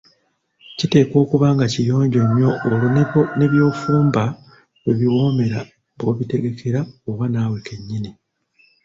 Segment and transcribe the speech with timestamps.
[0.77, 2.87] Kiteekwa okuba nga kiyonjo nnyo olwo
[3.37, 4.23] ne by'ofumba
[4.81, 5.59] lwe biwoomera
[5.99, 8.11] b‘obitegekera oba naawe kennyini.